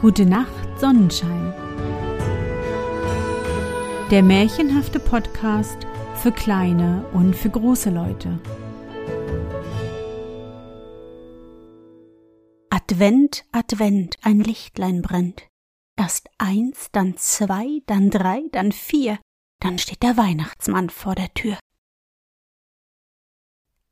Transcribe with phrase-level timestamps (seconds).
[0.00, 1.52] Gute Nacht, Sonnenschein.
[4.12, 5.76] Der märchenhafte Podcast
[6.14, 8.38] für kleine und für große Leute.
[12.70, 15.48] Advent, Advent, ein Lichtlein brennt.
[15.96, 19.18] Erst eins, dann zwei, dann drei, dann vier,
[19.58, 21.58] dann steht der Weihnachtsmann vor der Tür.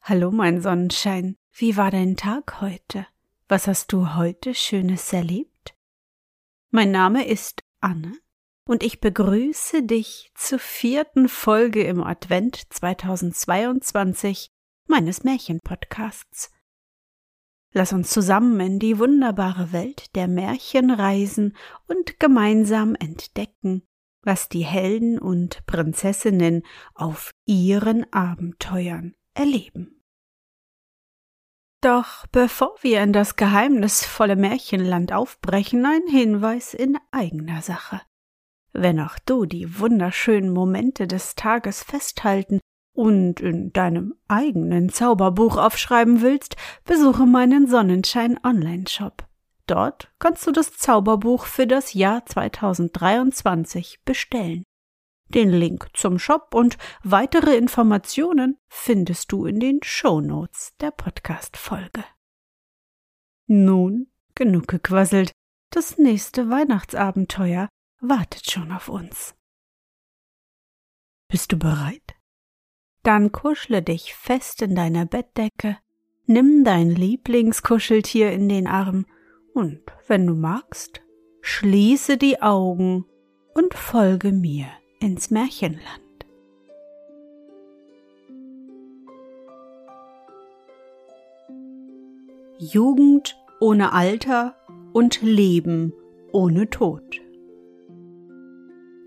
[0.02, 1.34] Hallo, mein Sonnenschein.
[1.52, 3.08] Wie war dein Tag heute?
[3.48, 5.55] Was hast du heute Schönes erlebt?
[6.70, 8.18] Mein Name ist Anne
[8.68, 14.50] und ich begrüße dich zur vierten Folge im Advent 2022
[14.88, 16.50] meines Märchenpodcasts.
[17.72, 21.56] Lass uns zusammen in die wunderbare Welt der Märchen reisen
[21.86, 23.86] und gemeinsam entdecken,
[24.22, 26.64] was die Helden und Prinzessinnen
[26.94, 29.95] auf ihren Abenteuern erleben.
[31.86, 38.00] Doch bevor wir in das geheimnisvolle Märchenland aufbrechen, ein Hinweis in eigener Sache.
[38.72, 42.58] Wenn auch du die wunderschönen Momente des Tages festhalten
[42.92, 49.24] und in deinem eigenen Zauberbuch aufschreiben willst, besuche meinen Sonnenschein Online-Shop.
[49.68, 54.64] Dort kannst du das Zauberbuch für das Jahr 2023 bestellen.
[55.28, 62.04] Den Link zum Shop und weitere Informationen findest du in den Shownotes der Podcast-Folge.
[63.46, 65.32] Nun, genug gequasselt.
[65.70, 67.68] Das nächste Weihnachtsabenteuer
[68.00, 69.34] wartet schon auf uns.
[71.28, 72.14] Bist du bereit?
[73.02, 75.78] Dann kuschle dich fest in deiner Bettdecke,
[76.26, 79.06] nimm dein Lieblingskuscheltier in den Arm
[79.54, 81.02] und, wenn du magst,
[81.40, 83.06] schließe die Augen
[83.54, 84.68] und folge mir
[85.00, 86.00] ins Märchenland.
[92.58, 94.56] Jugend ohne Alter
[94.92, 95.92] und Leben
[96.32, 97.20] ohne Tod.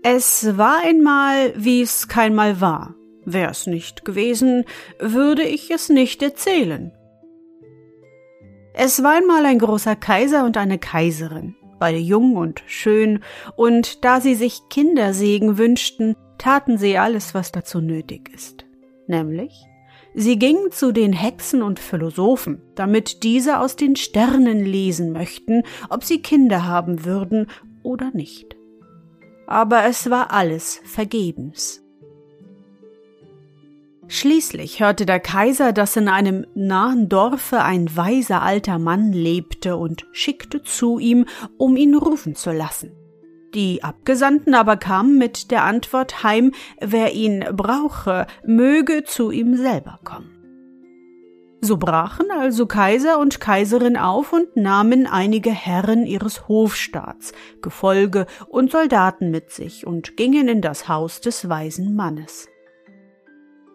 [0.02, 2.94] Es war einmal, wie es keinmal war.
[3.24, 4.64] Wär's nicht gewesen,
[4.98, 6.92] würde ich es nicht erzählen.
[8.72, 13.24] Es war einmal ein großer Kaiser und eine Kaiserin beide jung und schön,
[13.56, 18.64] und da sie sich Kindersegen wünschten, taten sie alles, was dazu nötig ist.
[19.08, 19.66] Nämlich,
[20.14, 26.04] sie gingen zu den Hexen und Philosophen, damit diese aus den Sternen lesen möchten, ob
[26.04, 27.48] sie Kinder haben würden
[27.82, 28.56] oder nicht.
[29.48, 31.82] Aber es war alles vergebens.
[34.12, 40.04] Schließlich hörte der Kaiser, dass in einem nahen Dorfe ein weiser alter Mann lebte und
[40.10, 41.26] schickte zu ihm,
[41.58, 42.90] um ihn rufen zu lassen.
[43.54, 46.50] Die Abgesandten aber kamen mit der Antwort heim,
[46.80, 50.36] wer ihn brauche, möge zu ihm selber kommen.
[51.60, 57.32] So brachen also Kaiser und Kaiserin auf und nahmen einige Herren ihres Hofstaats,
[57.62, 62.49] Gefolge und Soldaten mit sich und gingen in das Haus des weisen Mannes.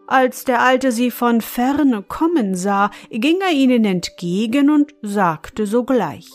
[0.08, 6.30] Als der Alte sie von ferne kommen sah, ging er ihnen entgegen und sagte sogleich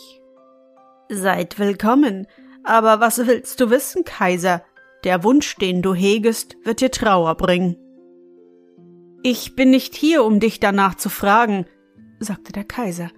[1.08, 2.26] Seid willkommen,
[2.64, 4.62] aber was willst du wissen, Kaiser?
[5.04, 7.76] Der Wunsch, den du hegest, wird dir Trauer bringen.
[9.22, 11.66] Ich bin nicht hier, um dich danach zu fragen,
[12.18, 13.10] sagte der Kaiser,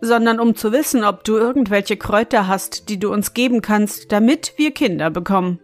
[0.00, 4.54] sondern um zu wissen, ob du irgendwelche Kräuter hast, die du uns geben kannst, damit
[4.56, 5.60] wir Kinder bekommen.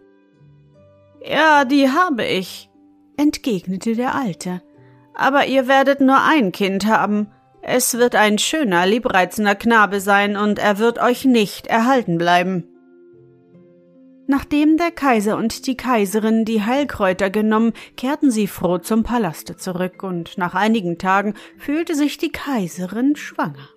[1.21, 2.69] Ja, die habe ich,
[3.17, 4.61] entgegnete der Alte.
[5.13, 7.31] Aber ihr werdet nur ein Kind haben.
[7.61, 12.63] Es wird ein schöner, liebreizender Knabe sein, und er wird euch nicht erhalten bleiben.
[14.27, 20.03] Nachdem der Kaiser und die Kaiserin die Heilkräuter genommen, kehrten sie froh zum Palaste zurück,
[20.03, 23.69] und nach einigen Tagen fühlte sich die Kaiserin schwanger.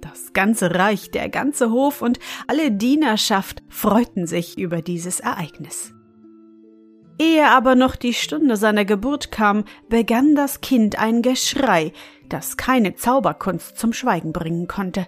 [0.00, 5.95] Das ganze Reich, der ganze Hof und alle Dienerschaft freuten sich über dieses Ereignis.
[7.18, 11.92] Ehe aber noch die Stunde seiner Geburt kam, begann das Kind ein Geschrei,
[12.28, 15.06] das keine Zauberkunst zum Schweigen bringen konnte.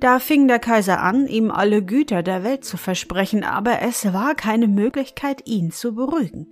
[0.00, 4.36] Da fing der Kaiser an, ihm alle Güter der Welt zu versprechen, aber es war
[4.36, 6.46] keine Möglichkeit, ihn zu beruhigen.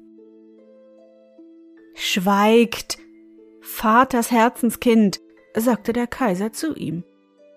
[1.94, 2.98] Schweigt,
[3.60, 5.20] Vaters Herzenskind,
[5.54, 7.04] sagte der Kaiser zu ihm,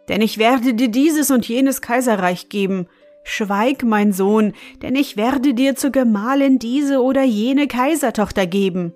[0.10, 2.88] denn ich werde dir dieses und jenes Kaiserreich geben,
[3.30, 8.94] Schweig, mein Sohn, denn ich werde dir zur Gemahlin diese oder jene Kaisertochter geben.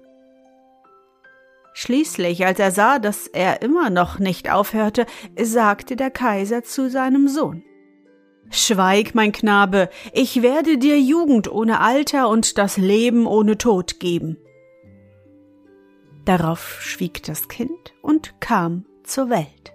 [1.76, 5.06] Schließlich, als er sah, dass er immer noch nicht aufhörte,
[5.40, 7.64] sagte der Kaiser zu seinem Sohn
[8.50, 14.38] Schweig, mein Knabe, ich werde dir Jugend ohne Alter und das Leben ohne Tod geben.
[16.26, 19.74] Darauf schwieg das Kind und kam zur Welt.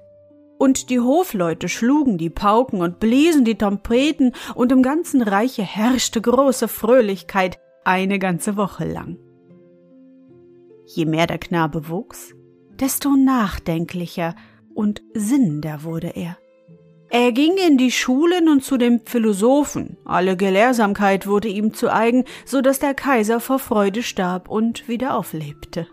[0.59, 6.21] Und die Hofleute schlugen die Pauken und bliesen die Trompeten, und im ganzen Reiche herrschte
[6.21, 9.19] große Fröhlichkeit eine ganze Woche lang.
[10.87, 12.35] Je mehr der Knabe wuchs,
[12.79, 14.35] desto nachdenklicher
[14.75, 16.37] und sinnender wurde er.
[17.11, 22.25] Er ging in die Schulen und zu den Philosophen, alle Gelehrsamkeit wurde ihm zu eigen,
[22.45, 25.87] so dass der Kaiser vor Freude starb und wieder auflebte.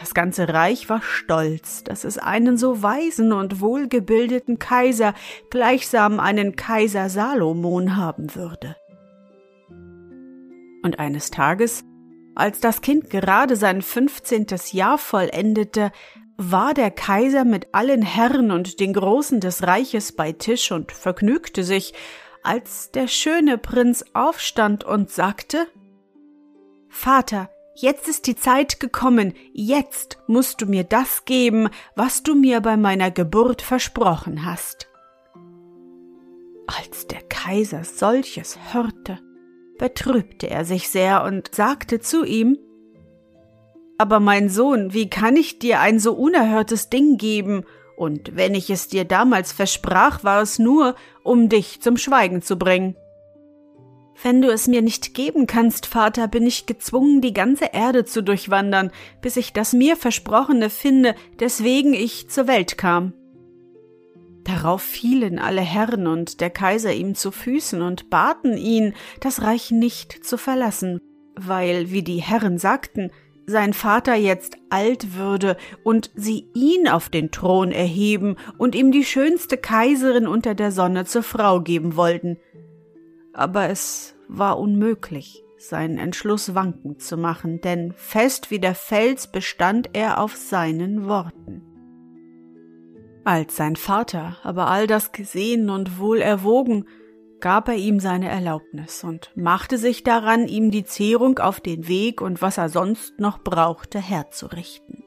[0.00, 5.12] Das ganze Reich war stolz, dass es einen so weisen und wohlgebildeten Kaiser,
[5.50, 8.76] gleichsam einen Kaiser Salomon haben würde.
[10.84, 11.84] Und eines Tages,
[12.36, 15.90] als das Kind gerade sein fünfzehntes Jahr vollendete,
[16.36, 21.64] war der Kaiser mit allen Herren und den Großen des Reiches bei Tisch und vergnügte
[21.64, 21.94] sich,
[22.44, 25.66] als der schöne Prinz aufstand und sagte
[26.88, 27.50] Vater,
[27.80, 32.76] Jetzt ist die Zeit gekommen, jetzt musst du mir das geben, was du mir bei
[32.76, 34.88] meiner Geburt versprochen hast.
[36.66, 39.20] Als der Kaiser solches hörte,
[39.78, 42.58] betrübte er sich sehr und sagte zu ihm
[43.96, 47.64] Aber mein Sohn, wie kann ich dir ein so unerhörtes Ding geben,
[47.96, 52.58] und wenn ich es dir damals versprach, war es nur, um dich zum Schweigen zu
[52.58, 52.96] bringen.
[54.22, 58.22] Wenn du es mir nicht geben kannst, Vater, bin ich gezwungen, die ganze Erde zu
[58.22, 58.90] durchwandern,
[59.22, 63.12] bis ich das mir Versprochene finde, deswegen ich zur Welt kam.
[64.42, 69.70] Darauf fielen alle Herren und der Kaiser ihm zu Füßen und baten ihn, das Reich
[69.70, 71.00] nicht zu verlassen,
[71.36, 73.12] weil, wie die Herren sagten,
[73.46, 79.04] sein Vater jetzt alt würde und sie ihn auf den Thron erheben und ihm die
[79.04, 82.36] schönste Kaiserin unter der Sonne zur Frau geben wollten,
[83.38, 89.90] aber es war unmöglich, seinen Entschluss wankend zu machen, denn fest wie der Fels bestand
[89.92, 91.62] er auf seinen Worten.
[93.24, 96.86] Als sein Vater aber all das gesehen und wohl erwogen,
[97.40, 102.20] gab er ihm seine Erlaubnis und machte sich daran, ihm die Zehrung auf den Weg
[102.20, 104.97] und was er sonst noch brauchte herzurichten.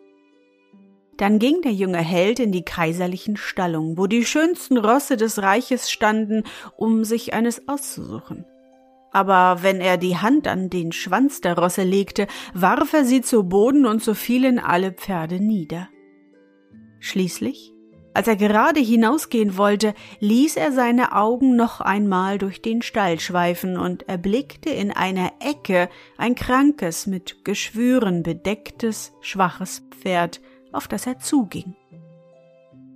[1.17, 5.91] Dann ging der junge Held in die kaiserlichen Stallungen, wo die schönsten Rosse des Reiches
[5.91, 6.43] standen,
[6.77, 8.45] um sich eines auszusuchen.
[9.11, 13.43] Aber wenn er die Hand an den Schwanz der Rosse legte, warf er sie zu
[13.43, 15.89] Boden und so fielen alle Pferde nieder.
[16.99, 17.73] Schließlich,
[18.13, 23.77] als er gerade hinausgehen wollte, ließ er seine Augen noch einmal durch den Stall schweifen
[23.77, 30.41] und erblickte in einer Ecke ein krankes, mit Geschwüren bedecktes, schwaches Pferd,
[30.71, 31.75] auf das er zuging.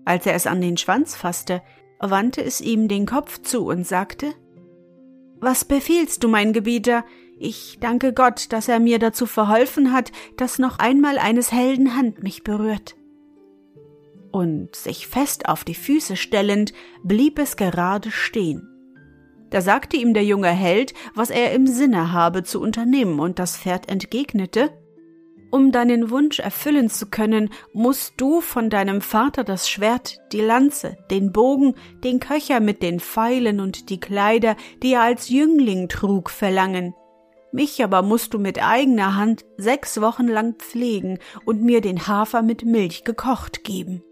[0.05, 1.61] Als er es an den Schwanz fasste,
[1.99, 4.33] wandte es ihm den Kopf zu und sagte
[5.39, 7.03] Was befiehlst du, mein Gebieter?
[7.37, 12.23] Ich danke Gott, dass er mir dazu verholfen hat, dass noch einmal eines Helden Hand
[12.23, 12.95] mich berührt.
[14.31, 16.73] Und sich fest auf die Füße stellend,
[17.03, 18.69] blieb es gerade stehen.
[19.49, 23.57] Da sagte ihm der junge Held, was er im Sinne habe zu unternehmen, und das
[23.57, 24.71] Pferd entgegnete
[25.55, 30.97] um deinen Wunsch erfüllen zu können, musst du von deinem Vater das Schwert, die Lanze,
[31.09, 36.29] den Bogen, den Köcher mit den Pfeilen und die Kleider, die er als Jüngling trug,
[36.29, 36.93] verlangen.
[37.53, 42.41] Mich aber musst du mit eigener Hand sechs Wochen lang pflegen und mir den Hafer
[42.41, 44.03] mit Milch gekocht geben.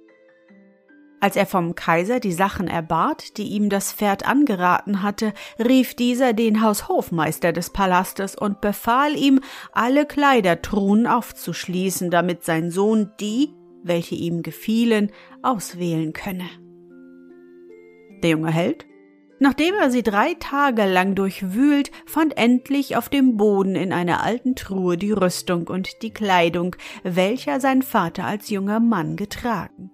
[1.24, 6.34] Als er vom Kaiser die Sachen erbat, die ihm das Pferd angeraten hatte, rief dieser
[6.34, 9.40] den Haushofmeister des Palastes und befahl ihm,
[9.72, 13.54] alle Kleidertruhen aufzuschließen, damit sein Sohn die,
[13.84, 16.50] welche ihm gefielen, auswählen könne.
[18.22, 18.86] Der junge Held,
[19.40, 24.58] nachdem er sie drei Tage lang durchwühlt, fand endlich auf dem Boden in einer alten
[24.58, 29.90] Truhe die Rüstung und die Kleidung, welcher sein Vater als junger Mann getragen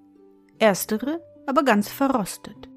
[0.60, 2.70] erstere aber ganz verrostet.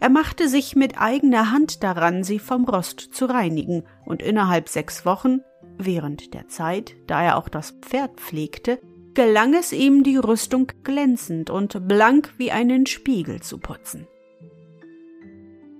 [0.00, 5.04] Er machte sich mit eigener Hand daran, sie vom Rost zu reinigen, und innerhalb sechs
[5.04, 5.40] Wochen,
[5.76, 8.80] während der Zeit, da er auch das Pferd pflegte,
[9.14, 14.06] gelang es ihm, die Rüstung glänzend und blank wie einen Spiegel zu putzen.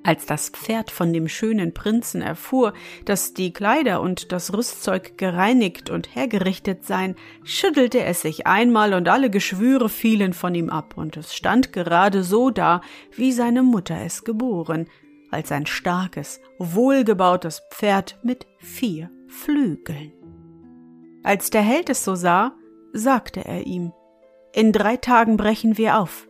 [0.07, 5.91] Als das Pferd von dem schönen Prinzen erfuhr, dass die Kleider und das Rüstzeug gereinigt
[5.91, 11.17] und hergerichtet seien, schüttelte es sich einmal und alle Geschwüre fielen von ihm ab, und
[11.17, 12.83] es stand gerade so da,
[13.17, 14.87] wie seine Mutter es geboren,
[15.33, 20.13] als ein starkes, wohlgebautes Pferd mit vier Flügeln.
[21.25, 22.53] Als der Held es so sah,
[22.93, 23.93] sagte er ihm,
[24.55, 26.29] In drei Tagen brechen wir auf.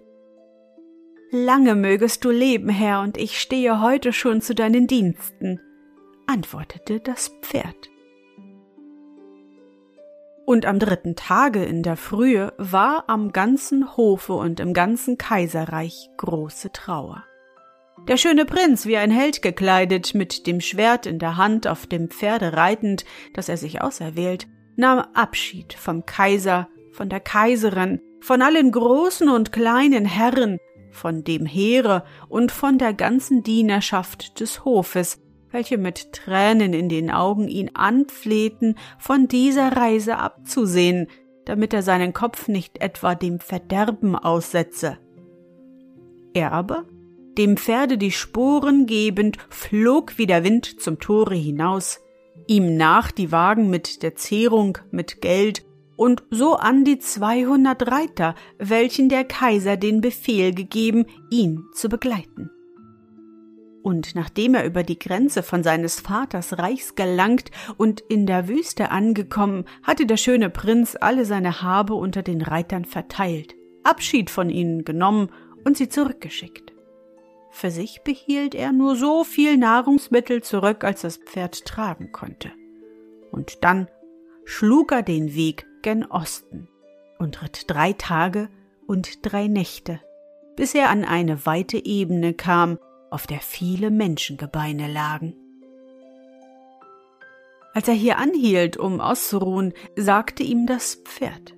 [1.30, 5.60] Lange mögest du leben, Herr, und ich stehe heute schon zu deinen Diensten,
[6.28, 7.90] antwortete das Pferd.
[10.44, 16.08] Und am dritten Tage in der Frühe war am ganzen Hofe und im ganzen Kaiserreich
[16.16, 17.24] große Trauer.
[18.06, 22.08] Der schöne Prinz, wie ein Held gekleidet, mit dem Schwert in der Hand auf dem
[22.08, 23.04] Pferde reitend,
[23.34, 29.50] das er sich auserwählt, nahm Abschied vom Kaiser, von der Kaiserin, von allen großen und
[29.50, 30.58] kleinen Herren,
[30.96, 37.10] von dem Heere und von der ganzen Dienerschaft des Hofes, welche mit Tränen in den
[37.10, 41.06] Augen ihn anflehten, von dieser Reise abzusehen,
[41.44, 44.98] damit er seinen Kopf nicht etwa dem Verderben aussetze.
[46.34, 46.84] Er aber,
[47.38, 52.00] dem Pferde die Sporen gebend, flog wie der Wind zum Tore hinaus,
[52.46, 55.64] ihm nach die Wagen mit der Zehrung, mit Geld
[55.96, 62.50] und so an die zweihundert Reiter, welchen der Kaiser den Befehl gegeben, ihn zu begleiten.
[63.82, 68.90] Und nachdem er über die Grenze von seines Vaters Reichs gelangt und in der Wüste
[68.90, 74.84] angekommen, hatte der schöne Prinz alle seine Habe unter den Reitern verteilt, Abschied von ihnen
[74.84, 75.30] genommen
[75.64, 76.72] und sie zurückgeschickt.
[77.52, 82.50] Für sich behielt er nur so viel Nahrungsmittel zurück, als das Pferd tragen konnte.
[83.30, 83.88] Und dann
[84.44, 86.66] schlug er den Weg gen Osten
[87.20, 88.48] und ritt drei Tage
[88.88, 90.00] und drei Nächte,
[90.56, 95.36] bis er an eine weite Ebene kam, auf der viele Menschengebeine lagen.
[97.72, 101.54] Als er hier anhielt, um auszuruhen, sagte ihm das Pferd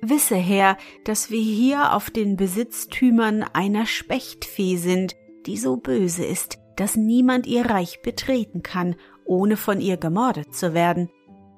[0.00, 6.58] Wisse, Herr, dass wir hier auf den Besitztümern einer Spechtfee sind, die so böse ist,
[6.76, 11.10] dass niemand ihr Reich betreten kann, ohne von ihr gemordet zu werden.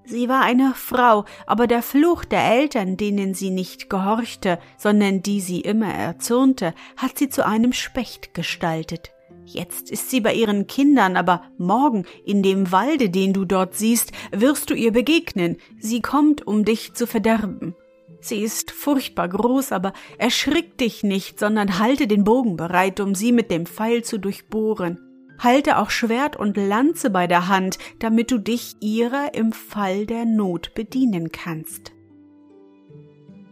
[0.06, 5.40] Sie war eine Frau, aber der Fluch der Eltern, denen sie nicht gehorchte, sondern die
[5.40, 9.12] sie immer erzürnte, hat sie zu einem Specht gestaltet.
[9.46, 14.12] Jetzt ist sie bei ihren Kindern, aber morgen in dem Walde, den du dort siehst,
[14.32, 15.58] wirst du ihr begegnen.
[15.78, 17.74] Sie kommt, um dich zu verderben.
[18.20, 23.32] Sie ist furchtbar groß, aber erschrick dich nicht, sondern halte den Bogen bereit, um sie
[23.32, 24.98] mit dem Pfeil zu durchbohren.
[25.44, 30.24] Halte auch Schwert und Lanze bei der Hand, damit du dich ihrer im Fall der
[30.24, 31.92] Not bedienen kannst.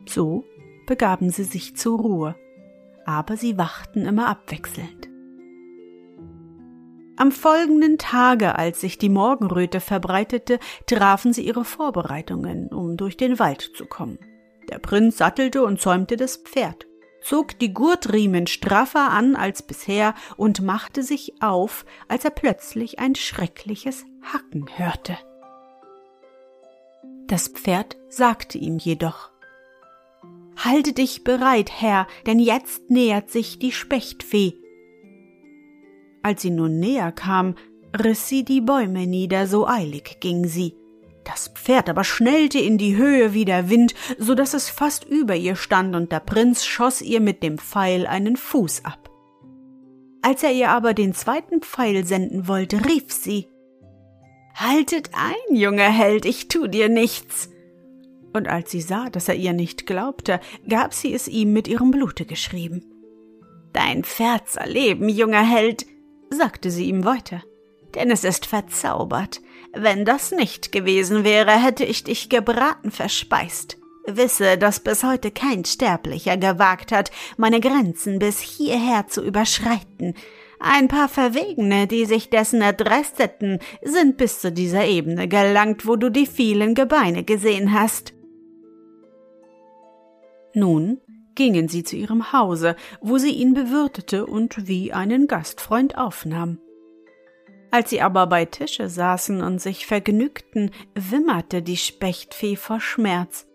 [0.09, 0.45] So
[0.87, 2.35] begaben sie sich zur Ruhe,
[3.05, 5.11] aber sie wachten immer abwechselnd.
[7.17, 13.39] Am folgenden Tage, als sich die Morgenröte verbreitete, trafen sie ihre Vorbereitungen, um durch den
[13.39, 14.19] Wald zu kommen.
[14.71, 16.87] Der Prinz sattelte und zäumte das Pferd
[17.23, 23.15] zog die Gurtriemen straffer an als bisher und machte sich auf, als er plötzlich ein
[23.15, 25.17] schreckliches Hacken hörte.
[27.27, 29.31] Das Pferd sagte ihm jedoch
[30.57, 34.55] Halte dich bereit, Herr, denn jetzt nähert sich die Spechtfee.
[36.23, 37.57] Als sie nun näher kam,
[37.99, 40.77] riss sie die Bäume nieder, so eilig ging sie.
[41.25, 45.37] Das Pferd aber schnellte in die Höhe wie der Wind, so dass es fast über
[45.37, 49.11] ihr stand, und der Prinz schoss ihr mit dem Pfeil einen Fuß ab.
[50.23, 53.49] Als er ihr aber den zweiten Pfeil senden wollte, rief sie
[54.55, 57.49] Haltet ein, junger Held, ich tu dir nichts.
[58.33, 61.91] Und als sie sah, dass er ihr nicht glaubte, gab sie es ihm mit ihrem
[61.91, 62.85] Blute geschrieben.
[63.73, 65.87] Dein Pferd soll leben, junger Held,
[66.31, 67.43] sagte sie ihm weiter,
[67.95, 69.41] denn es ist verzaubert.
[69.75, 73.79] Wenn das nicht gewesen wäre, hätte ich dich gebraten verspeist.
[74.07, 80.15] Wisse, dass bis heute kein Sterblicher gewagt hat, meine Grenzen bis hierher zu überschreiten.
[80.59, 86.11] Ein paar Verwegene, die sich dessen erdresteten, sind bis zu dieser Ebene gelangt, wo du
[86.11, 88.13] die vielen Gebeine gesehen hast.
[90.55, 91.01] Nun
[91.35, 96.59] gingen sie zu ihrem Hause, wo sie ihn bewirtete und wie einen Gastfreund aufnahm.
[97.73, 103.47] Als sie aber bei Tische saßen und sich vergnügten, wimmerte die Spechtfee vor Schmerz.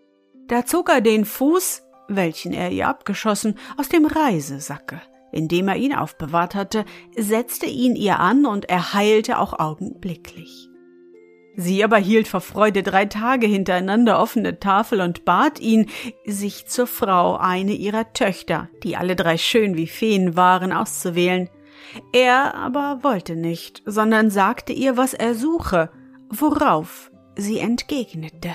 [0.48, 5.94] Da zog er den Fuß, welchen er ihr abgeschossen, aus dem Reisesacke, indem er ihn
[5.94, 6.84] aufbewahrt hatte,
[7.16, 10.68] setzte ihn ihr an und er heilte auch augenblicklich.
[11.54, 15.86] Sie aber hielt vor Freude drei Tage hintereinander offene Tafel und bat ihn,
[16.24, 21.50] sich zur Frau eine ihrer Töchter, die alle drei schön wie Feen waren, auszuwählen.
[22.12, 25.90] Er aber wollte nicht, sondern sagte ihr, was er suche,
[26.28, 28.50] worauf sie entgegnete.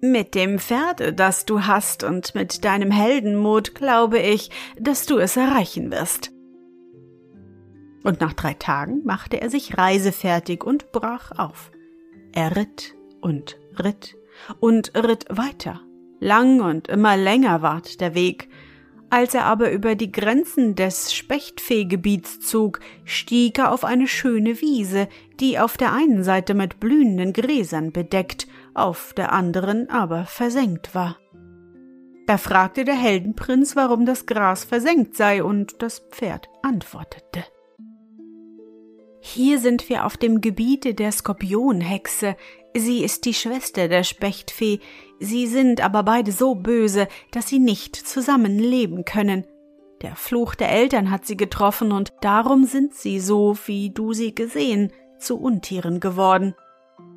[0.00, 5.36] Mit dem Pferde, das du hast, und mit deinem Heldenmut glaube ich, dass du es
[5.36, 6.30] erreichen wirst.
[8.04, 11.72] Und nach drei Tagen machte er sich reisefertig und brach auf.
[12.32, 14.16] Er ritt und ritt
[14.60, 15.80] und ritt weiter.
[16.20, 18.48] Lang und immer länger ward der Weg,
[19.10, 25.08] als er aber über die Grenzen des Spechtfeegebiets zog, stieg er auf eine schöne Wiese,
[25.40, 31.18] die auf der einen Seite mit blühenden Gräsern bedeckt, auf der anderen aber versenkt war.
[32.26, 37.44] Da fragte der Heldenprinz, warum das Gras versenkt sei, und das Pferd antwortete.
[39.20, 42.36] Hier sind wir auf dem Gebiete der Skorpionhexe.
[42.76, 44.80] Sie ist die Schwester der Spechtfee.
[45.20, 49.44] Sie sind aber beide so böse, dass sie nicht zusammen leben können.
[50.02, 54.34] Der Fluch der Eltern hat sie getroffen und darum sind sie so, wie du sie
[54.34, 56.54] gesehen, zu Untieren geworden.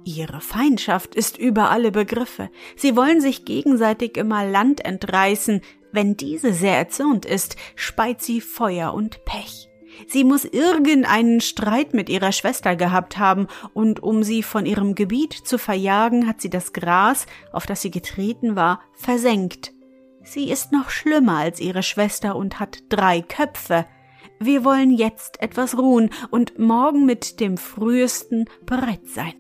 [0.04, 2.50] Ihre Feindschaft ist über alle Begriffe.
[2.76, 5.62] Sie wollen sich gegenseitig immer Land entreißen.
[5.92, 9.71] Wenn diese sehr erzürnt ist, speit sie Feuer und Pech.
[10.08, 15.34] Sie muss irgendeinen Streit mit ihrer Schwester gehabt haben, und um sie von ihrem Gebiet
[15.34, 19.74] zu verjagen, hat sie das Gras, auf das sie getreten war, versenkt.
[20.24, 23.86] Sie ist noch schlimmer als ihre Schwester und hat drei Köpfe.
[24.40, 29.34] Wir wollen jetzt etwas ruhen und morgen mit dem frühesten bereit sein.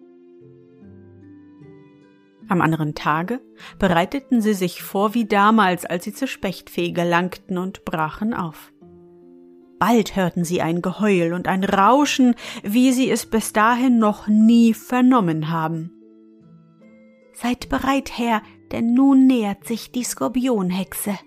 [2.51, 3.39] Am anderen Tage
[3.80, 8.71] bereiteten sie sich vor wie damals, als sie zur Spechtfee gelangten und brachen auf.
[9.82, 14.76] Bald hörten sie ein Geheul und ein Rauschen, wie sie es bis dahin noch nie
[14.76, 15.92] vernommen haben.
[17.34, 21.18] Seid bereit, Herr, denn nun nähert sich die Skorpionhexe.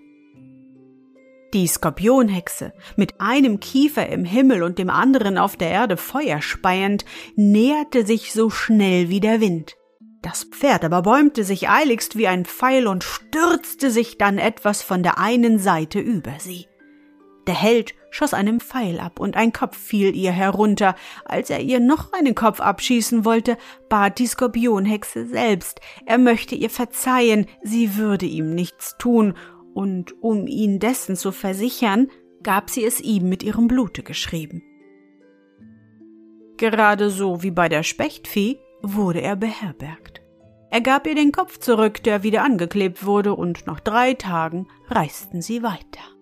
[1.53, 7.03] Die Skorpionhexe, mit einem Kiefer im Himmel und dem anderen auf der Erde Feuer speiend,
[7.35, 9.75] näherte sich so schnell wie der Wind.
[10.21, 15.03] Das Pferd aber bäumte sich eiligst wie ein Pfeil und stürzte sich dann etwas von
[15.03, 16.67] der einen Seite über sie.
[17.47, 20.95] Der Held schoss einen Pfeil ab und ein Kopf fiel ihr herunter.
[21.25, 23.57] Als er ihr noch einen Kopf abschießen wollte,
[23.89, 29.35] bat die Skorpionhexe selbst, er möchte ihr verzeihen, sie würde ihm nichts tun,
[29.73, 32.07] und um ihn dessen zu versichern,
[32.41, 34.63] gab sie es ihm mit ihrem Blute geschrieben.
[36.57, 40.21] Gerade so wie bei der Spechtfee wurde er beherbergt.
[40.71, 45.41] Er gab ihr den Kopf zurück, der wieder angeklebt wurde, und nach drei Tagen reisten
[45.41, 46.14] sie weiter.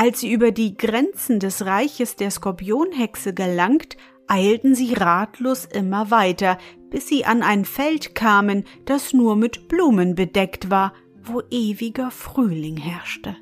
[0.00, 6.56] Als sie über die Grenzen des Reiches der Skorpionhexe gelangt, eilten sie ratlos immer weiter,
[6.88, 12.78] bis sie an ein Feld kamen, das nur mit Blumen bedeckt war, wo ewiger Frühling
[12.78, 13.36] herrschte.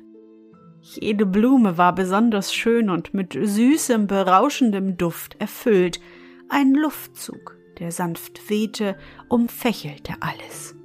[0.81, 6.01] Jede Blume war besonders schön und mit süßem, berauschendem Duft erfüllt,
[6.49, 8.97] ein Luftzug, der sanft wehte,
[9.29, 10.75] umfächelte alles.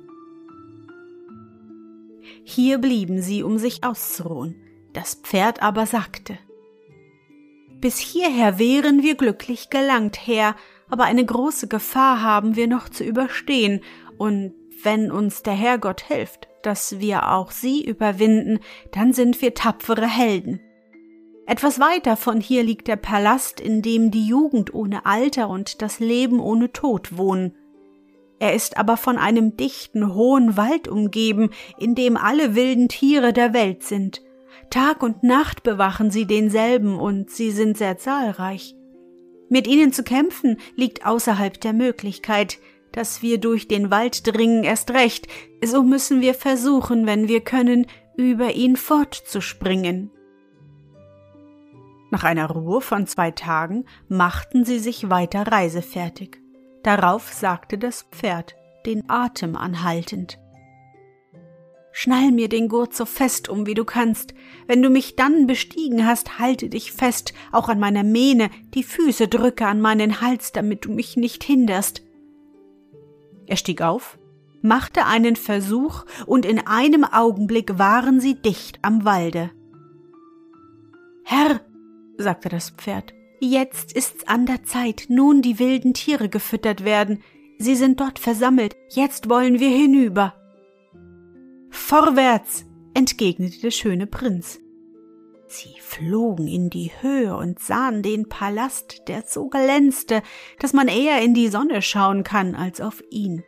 [2.44, 4.54] Hier blieben sie, um sich auszuruhen.
[4.94, 6.38] Das Pferd aber sagte
[7.80, 10.56] Bis hierher wären wir glücklich gelangt, Herr,
[10.88, 13.82] aber eine große Gefahr haben wir noch zu überstehen,
[14.16, 18.60] und wenn uns der Herrgott hilft, dass wir auch sie überwinden,
[18.92, 20.60] dann sind wir tapfere Helden.
[21.46, 26.00] Etwas weiter von hier liegt der Palast, in dem die Jugend ohne Alter und das
[26.00, 27.54] Leben ohne Tod wohnen.
[28.38, 33.52] Er ist aber von einem dichten, hohen Wald umgeben, in dem alle wilden Tiere der
[33.52, 34.22] Welt sind.
[34.74, 38.74] Tag und Nacht bewachen sie denselben und sie sind sehr zahlreich.
[39.48, 42.58] Mit ihnen zu kämpfen liegt außerhalb der Möglichkeit,
[42.90, 45.28] dass wir durch den Wald dringen erst recht,
[45.64, 50.10] so müssen wir versuchen, wenn wir können, über ihn fortzuspringen.
[52.10, 56.38] Nach einer Ruhe von zwei Tagen machten sie sich weiter reisefertig.
[56.82, 58.56] Darauf sagte das Pferd,
[58.86, 60.40] den Atem anhaltend.
[61.96, 64.34] Schnall mir den Gurt so fest um, wie du kannst.
[64.66, 69.28] Wenn du mich dann bestiegen hast, halte dich fest, auch an meiner Mähne, die Füße
[69.28, 72.02] drücke an meinen Hals, damit du mich nicht hinderst.
[73.46, 74.18] Er stieg auf,
[74.60, 79.52] machte einen Versuch, und in einem Augenblick waren sie dicht am Walde.
[81.22, 81.60] Herr,
[82.18, 83.14] sagte das Pferd.
[83.38, 87.22] Jetzt ist's an der Zeit, nun die wilden Tiere gefüttert werden.
[87.58, 90.34] Sie sind dort versammelt, jetzt wollen wir hinüber.
[91.74, 94.60] Vorwärts, entgegnete der schöne Prinz.
[95.48, 100.22] Sie flogen in die Höhe und sahen den Palast, der so glänzte,
[100.60, 103.42] dass man eher in die Sonne schauen kann als auf ihn.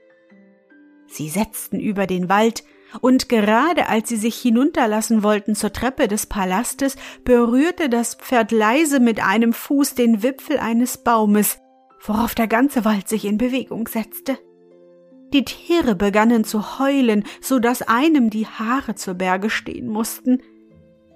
[1.07, 2.65] Sie setzten über den Wald,
[3.01, 9.01] und gerade als sie sich hinunterlassen wollten zur Treppe des Palastes, berührte das Pferd leise
[9.01, 11.59] mit einem Fuß den Wipfel eines Baumes,
[12.05, 14.39] worauf der ganze Wald sich in Bewegung setzte.
[15.37, 20.43] Die Tiere begannen zu heulen, so dass einem die Haare zur Berge stehen mussten.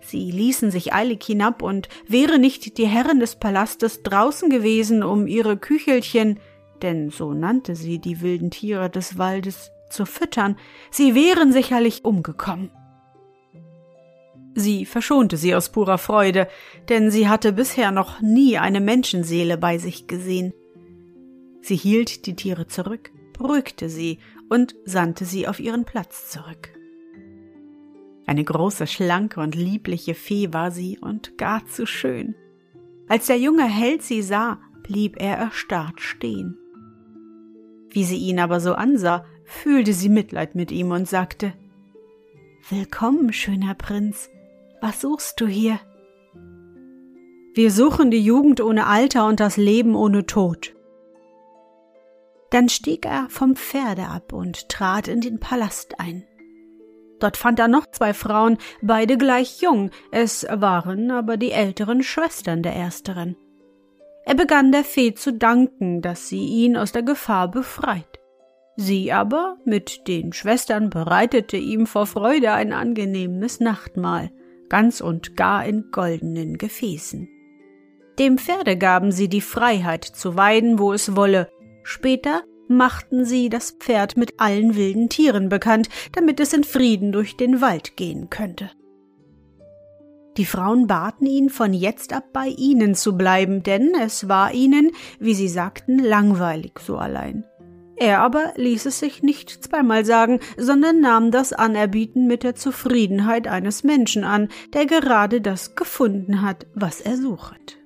[0.02, 5.26] Sie ließen sich eilig hinab, und wäre nicht die Herren des Palastes draußen gewesen, um
[5.26, 6.38] ihre Küchelchen,
[6.82, 10.56] denn so nannte sie die wilden Tiere des Waldes, zu füttern,
[10.90, 12.70] sie wären sicherlich umgekommen.
[14.54, 16.46] Sie verschonte sie aus purer Freude,
[16.90, 20.52] denn sie hatte bisher noch nie eine Menschenseele bei sich gesehen.
[21.62, 24.18] Sie hielt die Tiere zurück, beruhigte sie
[24.50, 26.68] und sandte sie auf ihren Platz zurück.
[28.26, 32.34] Eine große, schlanke und liebliche Fee war sie und gar zu schön.
[33.08, 36.58] Als der junge Held sie sah, blieb er erstarrt stehen.
[37.88, 41.54] Wie sie ihn aber so ansah, fühlte sie Mitleid mit ihm und sagte
[42.68, 44.28] Willkommen, schöner Prinz,
[44.82, 45.80] was suchst du hier?
[47.54, 50.74] Wir suchen die Jugend ohne Alter und das Leben ohne Tod.
[52.50, 56.24] Dann stieg er vom Pferde ab und trat in den Palast ein.
[57.20, 62.62] Dort fand er noch zwei Frauen, beide gleich jung, es waren aber die älteren Schwestern
[62.62, 63.36] der ersteren.
[64.24, 68.18] Er begann der Fee zu danken, dass sie ihn aus der Gefahr befreit.
[68.76, 74.30] Sie aber mit den Schwestern bereitete ihm vor Freude ein angenehmes Nachtmahl,
[74.68, 77.28] ganz und gar in goldenen Gefäßen.
[78.18, 81.50] Dem Pferde gaben sie die Freiheit zu weiden, wo es wolle.
[81.82, 87.36] Später machten sie das Pferd mit allen wilden Tieren bekannt, damit es in Frieden durch
[87.36, 88.70] den Wald gehen könnte.
[90.36, 94.92] Die Frauen baten ihn, von jetzt ab bei ihnen zu bleiben, denn es war ihnen,
[95.18, 97.44] wie sie sagten, langweilig so allein.
[97.96, 103.48] Er aber ließ es sich nicht zweimal sagen, sondern nahm das Anerbieten mit der Zufriedenheit
[103.48, 107.79] eines Menschen an, der gerade das gefunden hat, was er suchet.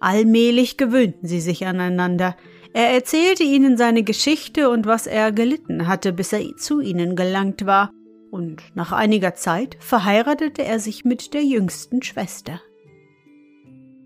[0.00, 2.36] Allmählich gewöhnten sie sich aneinander.
[2.72, 7.64] Er erzählte ihnen seine Geschichte und was er gelitten hatte, bis er zu ihnen gelangt
[7.64, 7.90] war,
[8.30, 12.60] und nach einiger Zeit verheiratete er sich mit der jüngsten Schwester.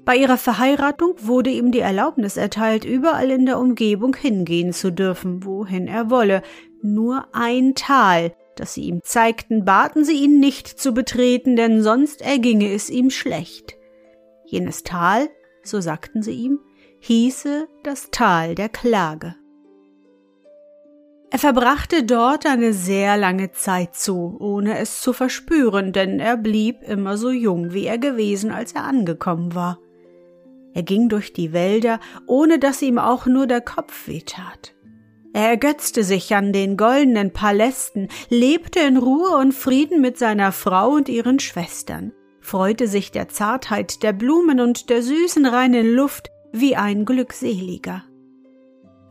[0.05, 5.44] Bei ihrer Verheiratung wurde ihm die Erlaubnis erteilt, überall in der Umgebung hingehen zu dürfen,
[5.44, 6.42] wohin er wolle,
[6.83, 12.22] nur ein Tal, das sie ihm zeigten, baten sie ihn nicht zu betreten, denn sonst
[12.22, 13.76] erginge es ihm schlecht.
[14.44, 15.29] Jenes Tal,
[15.62, 16.60] so sagten sie ihm,
[17.00, 19.34] hieße das Tal der Klage.
[21.32, 26.82] Er verbrachte dort eine sehr lange Zeit zu, ohne es zu verspüren, denn er blieb
[26.82, 29.78] immer so jung, wie er gewesen, als er angekommen war.
[30.74, 34.74] Er ging durch die Wälder, ohne dass ihm auch nur der Kopf wehtat.
[35.32, 40.90] Er ergötzte sich an den goldenen Palästen, lebte in Ruhe und Frieden mit seiner Frau
[40.90, 42.12] und ihren Schwestern,
[42.50, 48.02] freute sich der Zartheit der Blumen und der süßen reinen Luft, wie ein Glückseliger.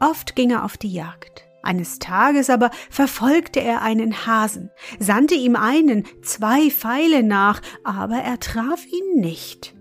[0.02, 1.46] Oft ging er auf die Jagd.
[1.64, 8.42] Eines Tages aber verfolgte er einen Hasen, sandte ihm einen, zwei Pfeile nach, aber er
[8.42, 9.74] traf ihn nicht.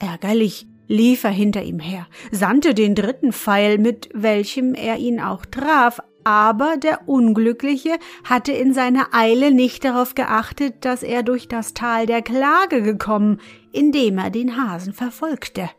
[0.00, 5.46] Ärgerlich lief er hinter ihm her, sandte den dritten Pfeil, mit welchem er ihn auch
[5.46, 11.72] traf, aber der Unglückliche hatte in seiner Eile nicht darauf geachtet, dass er durch das
[11.72, 13.38] Tal der Klage gekommen,
[13.70, 15.70] indem er den Hasen verfolgte.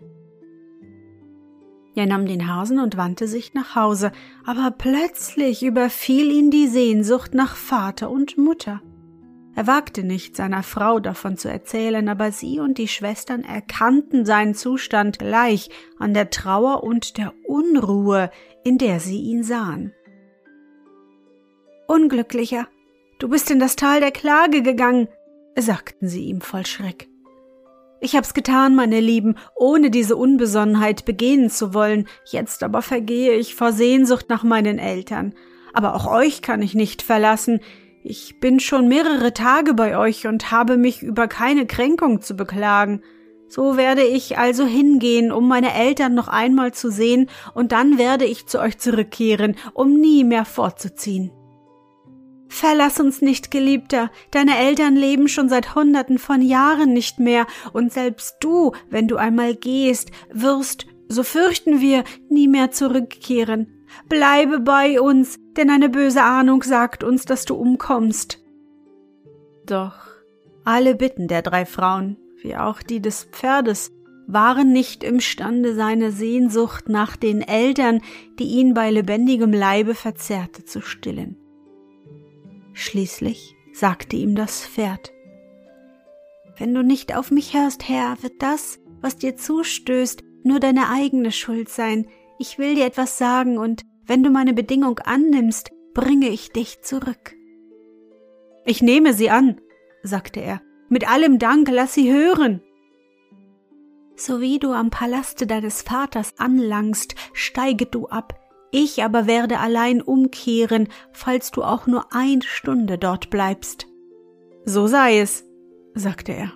[1.95, 4.13] Er nahm den Hasen und wandte sich nach Hause,
[4.45, 8.81] aber plötzlich überfiel ihn die Sehnsucht nach Vater und Mutter.
[9.53, 14.55] Er wagte nicht, seiner Frau davon zu erzählen, aber sie und die Schwestern erkannten seinen
[14.55, 18.31] Zustand gleich an der Trauer und der Unruhe,
[18.63, 19.91] in der sie ihn sahen.
[21.87, 22.67] Unglücklicher,
[23.17, 25.07] du bist in das Tal der Klage gegangen,
[25.57, 27.07] sagten sie ihm voll Schreck.
[28.01, 33.55] Ich hab's getan, meine Lieben, ohne diese Unbesonnenheit begehen zu wollen, jetzt aber vergehe ich
[33.55, 35.33] vor Sehnsucht nach meinen Eltern.
[35.73, 37.61] Aber auch euch kann ich nicht verlassen.
[38.03, 43.01] Ich bin schon mehrere Tage bei euch und habe mich über keine Kränkung zu beklagen.
[43.47, 48.25] So werde ich also hingehen, um meine Eltern noch einmal zu sehen, und dann werde
[48.25, 51.31] ich zu euch zurückkehren, um nie mehr fortzuziehen.
[52.57, 57.93] Verlass uns nicht, Geliebter, deine Eltern leben schon seit Hunderten von Jahren nicht mehr, und
[57.93, 63.85] selbst du, wenn du einmal gehst, wirst, so fürchten wir, nie mehr zurückkehren.
[64.09, 68.39] Bleibe bei uns, denn eine böse Ahnung sagt uns, dass du umkommst.
[69.67, 70.07] Doch
[70.65, 73.91] alle Bitten der drei Frauen, wie auch die des Pferdes,
[74.25, 78.01] waren nicht imstande, seine Sehnsucht nach den Eltern,
[78.39, 81.37] die ihn bei lebendigem Leibe verzehrte, zu stillen.
[82.77, 85.11] Schließlich sagte ihm das Pferd
[86.57, 91.31] Wenn du nicht auf mich hörst, Herr, wird das, was dir zustößt, nur deine eigene
[91.31, 92.07] Schuld sein.
[92.37, 97.35] Ich will dir etwas sagen, und wenn du meine Bedingung annimmst, bringe ich dich zurück.
[98.63, 99.59] Ich nehme sie an,
[100.03, 100.61] sagte er.
[100.87, 102.61] Mit allem Dank lass sie hören.
[104.15, 108.39] So wie du am Palaste deines Vaters anlangst, steige du ab,
[108.71, 113.87] ich aber werde allein umkehren, falls du auch nur eine Stunde dort bleibst.
[114.65, 115.45] So sei es,
[115.93, 116.51] sagte er.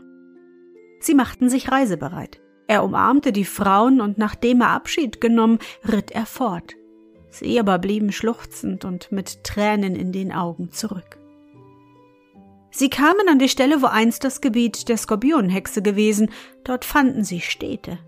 [1.00, 2.41] Sie machten sich reisebereit.
[2.67, 6.76] Er umarmte die Frauen und nachdem er Abschied genommen, ritt er fort.
[7.30, 11.17] Sie aber blieben schluchzend und mit Tränen in den Augen zurück.
[12.71, 16.30] Sie kamen an die Stelle, wo einst das Gebiet der Skorpionhexe gewesen,
[16.63, 18.00] dort fanden sie Städte.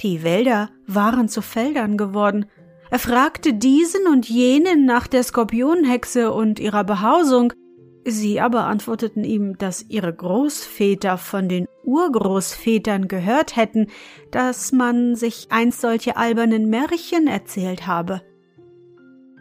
[0.00, 2.46] Die Wälder waren zu Feldern geworden.
[2.94, 7.52] Er fragte diesen und jenen nach der Skorpionhexe und ihrer Behausung,
[8.04, 13.88] sie aber antworteten ihm, dass ihre Großväter von den Urgroßvätern gehört hätten,
[14.30, 18.22] dass man sich einst solche albernen Märchen erzählt habe.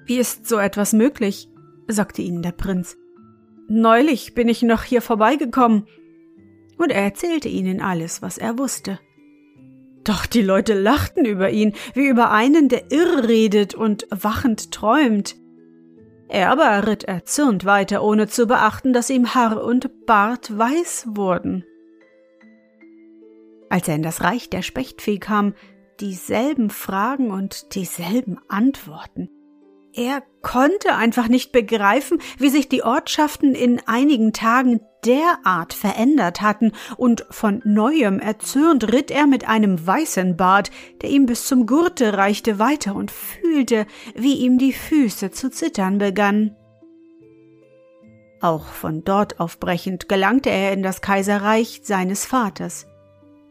[0.08, 1.48] Wie ist so etwas möglich?
[1.88, 2.98] sagte ihnen der Prinz.
[3.68, 5.86] Neulich bin ich noch hier vorbeigekommen.
[6.80, 8.98] Und er erzählte ihnen alles, was er wusste.
[10.04, 15.36] Doch die Leute lachten über ihn, wie über einen, der irr redet und wachend träumt.
[16.28, 21.63] Er aber ritt erzürnt weiter, ohne zu beachten, dass ihm Haar und Bart weiß wurden.
[23.70, 25.54] Als er in das Reich der Spechtfee kam,
[26.00, 29.30] dieselben Fragen und dieselben Antworten.
[29.95, 36.71] Er konnte einfach nicht begreifen, wie sich die Ortschaften in einigen Tagen derart verändert hatten,
[36.97, 42.17] und von neuem erzürnt ritt er mit einem weißen Bart, der ihm bis zum Gurte
[42.17, 46.56] reichte, weiter und fühlte, wie ihm die Füße zu zittern begannen.
[48.41, 52.88] Auch von dort aufbrechend gelangte er in das Kaiserreich seines Vaters.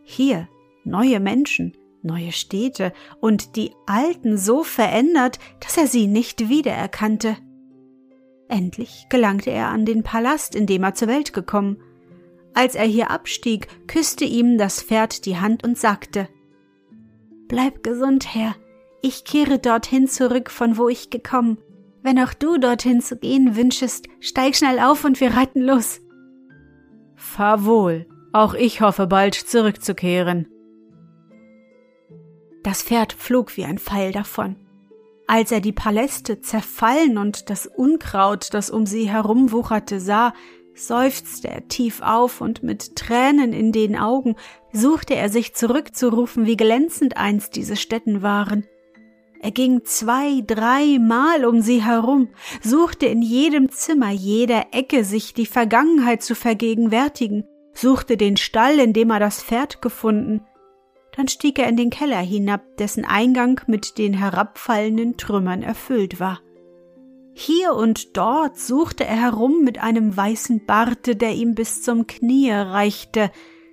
[0.03, 0.49] Hier
[0.85, 7.37] neue Menschen, neue Städte und die alten so verändert, dass er sie nicht wiedererkannte.
[8.49, 11.79] Endlich gelangte er an den Palast, in dem er zur Welt gekommen.
[12.55, 16.29] Als er hier abstieg, küsste ihm das Pferd die Hand und sagte
[17.49, 18.55] Bleib gesund, Herr,
[19.01, 21.59] ich kehre dorthin zurück, von wo ich gekommen.
[22.03, 26.01] Wenn auch du dorthin zu gehen wünschest, steig schnell auf und wir reiten los.
[27.15, 30.47] Fahr wohl, auch ich hoffe bald zurückzukehren,
[32.63, 34.57] das Pferd flog wie ein Pfeil davon.
[35.27, 40.35] Als er die Paläste zerfallen und das Unkraut, das um sie herumwucherte, sah,
[40.75, 44.37] seufzte er tief auf und mit Tränen in den Augen
[44.73, 48.67] suchte er sich zurückzurufen, wie glänzend einst diese Stätten waren.
[49.41, 52.29] Er ging zwei, dreimal um sie herum,
[52.63, 57.45] suchte in jedem Zimmer, jeder Ecke sich die Vergangenheit zu vergegenwärtigen,
[57.75, 60.43] suchte den Stall, in dem er das Pferd gefunden,
[61.17, 66.41] dann stieg er in den Keller hinab, dessen Eingang mit den herabfallenden Trümmern erfüllt war.
[67.35, 72.51] Hier und dort suchte er herum mit einem weißen Barte, der ihm bis zum Knie
[72.51, 73.31] reichte.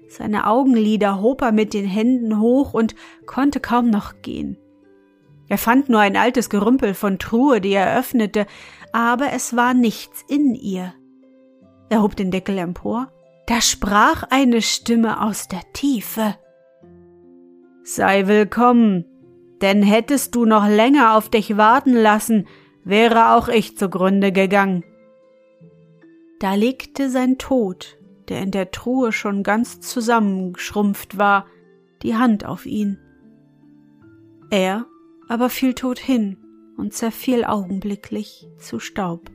[0.07, 4.57] Seine Augenlider hob er mit den Händen hoch und konnte kaum noch gehen.
[5.49, 8.45] Er fand nur ein altes Gerümpel von Truhe, die er öffnete,
[8.93, 10.93] aber es war nichts in ihr.
[11.89, 13.11] Er hob den Deckel empor.
[13.47, 16.35] Da sprach eine Stimme aus der Tiefe.
[17.91, 19.03] Sei willkommen,
[19.63, 22.45] denn hättest du noch länger auf dich warten lassen,
[22.83, 24.83] wäre auch ich zugrunde gegangen.
[26.39, 27.97] Da legte sein Tod,
[28.27, 31.47] der in der Truhe schon ganz zusammengeschrumpft war,
[32.03, 32.99] die Hand auf ihn.
[34.51, 34.85] Er
[35.27, 36.37] aber fiel tot hin
[36.77, 39.31] und zerfiel augenblicklich zu Staub.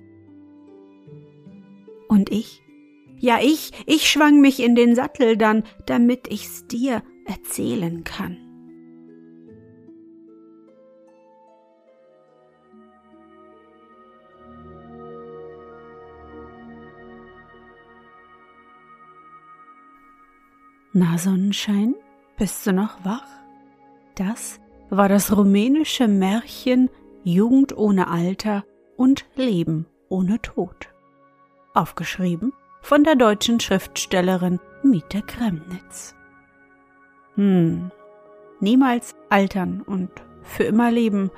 [2.07, 2.63] Und ich?
[3.19, 8.44] Ja, ich, ich schwang mich in den Sattel dann, damit ich's dir erzählen kann.
[20.97, 21.97] Na Sonnenschein,
[22.37, 23.27] bist du noch wach?
[24.15, 26.89] Das war das rumänische Märchen
[27.25, 28.63] Jugend ohne Alter
[28.97, 30.91] und Leben ohne Tod.
[31.75, 36.15] Aufgeschrieben von der deutschen Schriftstellerin Miete Kremnitz.
[37.35, 37.91] Hm,
[38.61, 40.11] niemals altern und
[40.45, 41.33] für immer leben.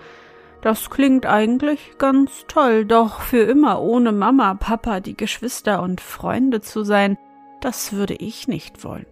[0.61, 6.61] Das klingt eigentlich ganz toll, doch für immer ohne Mama, Papa, die Geschwister und Freunde
[6.61, 7.16] zu sein,
[7.62, 9.07] das würde ich nicht wollen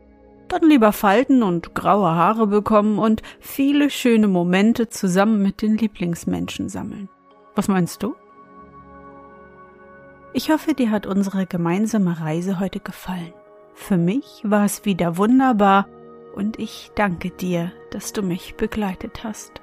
[0.55, 6.69] dann lieber Falten und graue Haare bekommen und viele schöne Momente zusammen mit den Lieblingsmenschen
[6.69, 7.09] sammeln.
[7.55, 8.15] Was meinst du?
[10.33, 13.33] Ich hoffe, dir hat unsere gemeinsame Reise heute gefallen.
[13.75, 15.89] Für mich war es wieder wunderbar
[16.35, 19.61] und ich danke dir, dass du mich begleitet hast.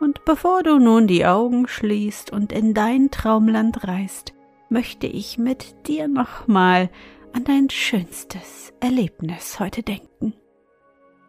[0.00, 4.32] Und bevor du nun die Augen schließt und in dein Traumland reist,
[4.68, 6.90] möchte ich mit dir nochmal
[7.32, 10.34] an dein schönstes Erlebnis heute denken.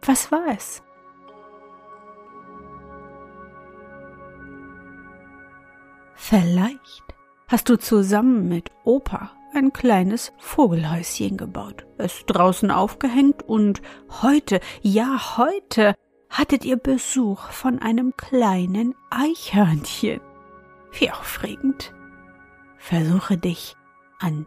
[0.02, 0.82] Was war es?
[6.14, 7.04] Vielleicht
[7.48, 13.82] hast du zusammen mit Opa ein kleines Vogelhäuschen gebaut, es draußen aufgehängt und
[14.22, 15.94] heute, ja heute,
[16.28, 20.20] hattet ihr Besuch von einem kleinen Eichhörnchen.
[20.92, 21.92] Wie aufregend.
[22.78, 23.76] Versuche dich
[24.20, 24.46] an